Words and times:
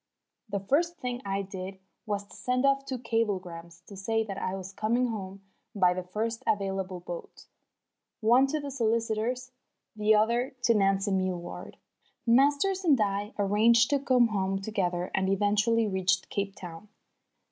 The 0.49 0.59
first 0.61 0.97
thing 0.97 1.21
I 1.25 1.43
did 1.43 1.77
was 2.07 2.25
to 2.25 2.35
send 2.35 2.65
off 2.65 2.83
two 2.85 2.97
cablegrams 2.97 3.81
to 3.85 3.95
say 3.95 4.23
that 4.23 4.35
I 4.39 4.55
was 4.55 4.73
coming 4.73 5.09
home 5.09 5.43
by 5.75 5.93
the 5.93 6.01
first 6.01 6.41
available 6.47 7.01
boat, 7.01 7.45
one 8.19 8.47
to 8.47 8.59
the 8.59 8.71
solicitors, 8.71 9.51
the 9.95 10.15
other 10.15 10.55
to 10.63 10.73
Nancy 10.73 11.11
Milward. 11.11 11.77
Masters 12.25 12.83
and 12.83 12.99
I 12.99 13.33
arranged 13.37 13.91
to 13.91 13.99
come 13.99 14.29
home 14.29 14.59
together 14.59 15.11
and 15.13 15.29
eventually 15.29 15.87
reached 15.87 16.31
Cape 16.31 16.55
Town. 16.55 16.87